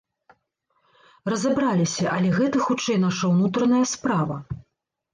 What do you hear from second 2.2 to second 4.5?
гэта, хутчэй, наша ўнутраная справа.